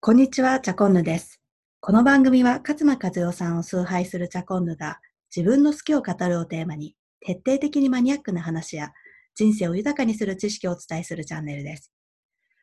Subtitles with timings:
[0.00, 1.40] こんにちは、チャコンヌです。
[1.80, 5.00] この番組は勝間和代さんを崇拝するチャコンヌが
[5.34, 8.92] 自分の好きを語るをテーマに徹底的にマニアックな話や
[9.34, 11.92] 人生を豊かにする知識をお伝えするチャンネルです。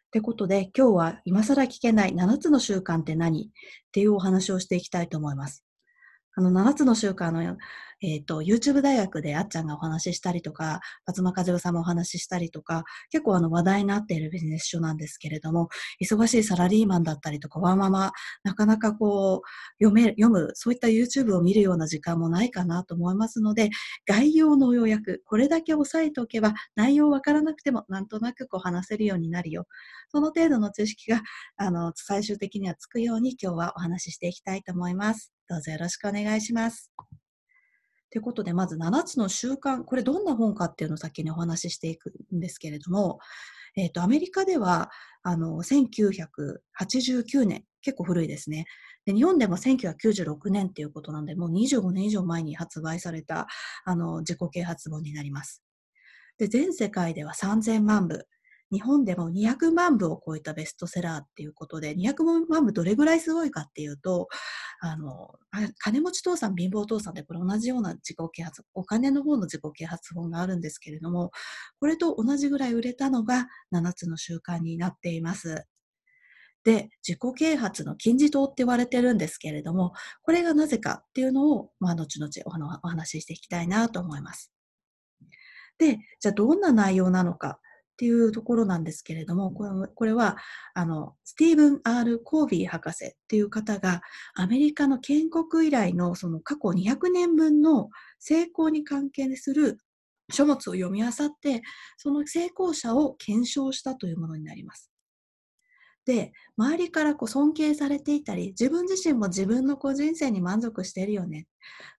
[0.08, 3.48] ってことで今日は今更聞けない7つの習慣って何？
[3.48, 3.50] っ
[3.92, 5.65] ていうお話をしていきたいと思います。
[6.36, 7.58] あの7つの習慣の
[8.02, 15.70] えっ、ー、と、YouTube 大学であっちゃんがお話ししたりとか、松間和代さんもお話ししたりとか、結構あの話題になっているビジネス書なんですけれども、
[16.02, 18.12] 忙しいサラリーマンだったりとか、ワーママ、
[18.44, 23.70] なかなかこう、読め、読む、そういった YouTube を見るような時間もないかなと思いますので、
[24.06, 29.68] 概要の要約、これだけ押さえておけば、内容わからなくても、なんとなくこう話せるようになるよ。
[30.10, 31.22] その程度の知識が、
[31.56, 35.35] あの、最終的にはつくように今日はお話ししていきたいと思います。
[35.48, 36.92] どうぞよろしくお願いします。
[38.10, 43.20] ということで、まず7つの習慣、これどんな本かっていうのを先にお話ししていくんですけれども、
[43.76, 44.90] えっ、ー、と、アメリカでは、
[45.22, 48.66] あの、1989年、結構古いですね。
[49.06, 53.48] で、日本でも1996年っていうことなんで、もう25年以上前に発売された、
[53.84, 55.62] あの、自己啓発本になります。
[56.38, 58.26] で、全世界では3000万部。
[58.72, 64.28] 日本でも200万部を超えたベストセラーっていうことで、200万部どれぐらいすごいかっていうと、
[64.80, 65.36] あの、
[65.80, 71.32] 金持ち父さん、貧乏父さんでこれ同じような自己啓発、お金の方の自己啓発本があるんですけれども、
[71.80, 75.66] これと同じぐらい売れたのが7つの習慣になっています。
[76.64, 82.32] で、自己啓発の金字塔って言われてるんですけれども、これがなぜかっていうのを、まあ、後々
[82.84, 84.52] お話ししていきたいなと思います。
[85.78, 87.60] で、じゃあどんな内容なのか
[87.96, 90.36] っていうところなんですけれども、これは、
[90.74, 94.02] あの、スティーブン・ R・ コービー博士っていう方が、
[94.36, 99.78] アメリカの建国以来のその過去200年分の成功に関係する
[100.30, 101.62] 書物を読み漁って、
[101.96, 104.92] その成功者を検証したというものになります。
[106.06, 111.48] で、周りからこう尊敬されていたり、自分自身も自分のこう人生に満足しているよね。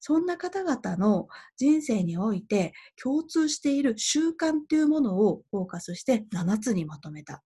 [0.01, 1.27] そんな方々の
[1.57, 2.73] 人生において
[3.03, 7.42] 共通している習慣というものをフォーカスして7つにまとめた。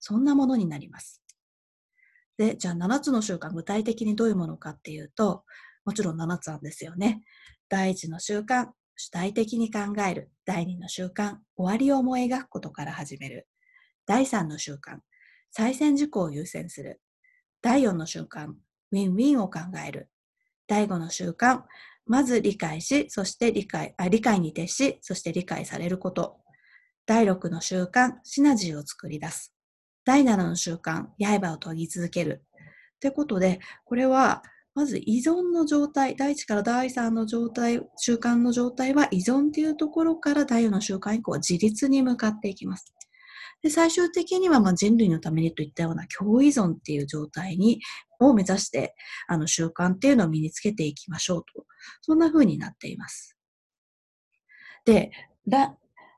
[0.00, 1.22] そんなものになります。
[2.38, 5.44] で、じゃあ7つの習慣、具体的にどういうものかっていうと、
[5.84, 7.20] もちろん7つなんですよね。
[7.68, 10.30] 第1の習慣、主体的に考える。
[10.46, 13.46] 第2の習慣、終わりを思い描くことから始める。
[14.06, 15.00] 第3の習慣、
[15.50, 17.00] 再選事項を優先する。
[17.62, 20.08] 第4の習慣、ウィンウィンを考える。
[20.66, 21.62] 第5の習慣、
[22.06, 26.38] まず理解し、そして理解、あ理解に徹し、そして理解されること。
[27.06, 29.54] 第6の習慣、シナジーを作り出す。
[30.04, 32.44] 第7の習慣、刃を研ぎ続ける。
[33.00, 34.42] ということで、これは、
[34.74, 42.94] まず依存の状態、第1から第3の状態、習慣の状態は依存というところから第4の習慣以降は自立に向かっていきます。
[43.62, 47.80] で、最終的にはま人類のためにといったような共依存っていう状態に、
[48.20, 48.94] を目指して、
[49.26, 51.66] あの、習慣っていうのを身につけていきましょうと。
[52.02, 53.36] そんな風になっています。
[54.84, 55.10] で、
[55.46, 55.76] だ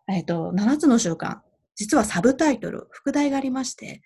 [0.09, 1.39] えっ、ー、と、7つの習慣。
[1.77, 4.03] 実はサブタイトル、副題がありまして、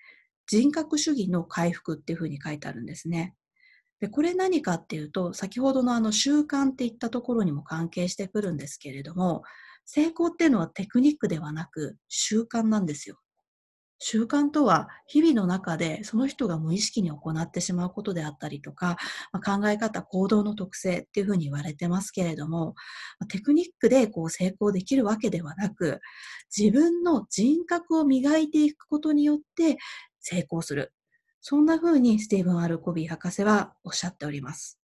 [0.47, 3.35] 人格主義の回復っていう風に書いてあるんですね。
[4.01, 9.43] で、これ何かっていうと、先ほどのあの習慣っていったところにも関係してくるんですけれども、
[9.87, 13.19] 成功っていうのはテクニックではなく習慣なんですよ。
[14.07, 18.99] 習慣とは日々の中でその人が無意識に行ってしまうことであったりとか、
[19.33, 22.75] まあ、考え方、行動の特性っていうふうに言われてますけれども、
[23.31, 26.03] テクニックでこう成功できるわけではなく、
[26.55, 29.79] 自分の人格を磨いていくことによって
[30.21, 30.93] 成功する。
[31.41, 34.79] そんなふうにスティーブン・アルコビー博士はおっしゃっております。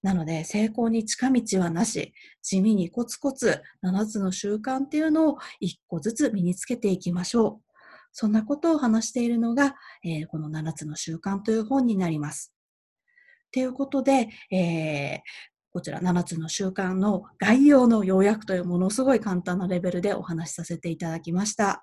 [0.00, 7.65] なので、成功に近道はなし、地味にコツコツ7つの習慣っていうのを1個ずつ身につけていきましょう。
[8.18, 12.54] そんなことを話しているのが、えー、この7つの習慣という本になります。
[13.52, 15.20] ということで、えー、
[15.70, 21.82] こちら7つの習慣の概要の要約というものすごい簡単なレベルでお話しさせていただきました。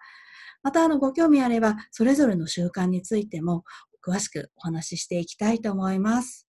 [0.64, 3.64] また、あの、ご興味あれば、それぞれの習慣についても
[4.04, 6.48] 詳しくお話ししていきたいと思います。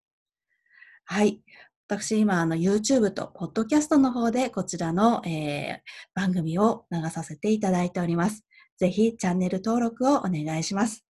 [1.05, 1.41] はい。
[1.87, 5.79] 私、今、あの、YouTube と Podcast の方でこちらの、えー、
[6.13, 8.45] 番組を流させていただいております。
[8.81, 11.05] ぜひチャンネル登録をお願いします。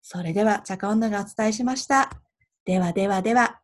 [0.00, 2.08] それでは、チャカ女がお伝えしました。
[2.64, 3.61] ではではでは。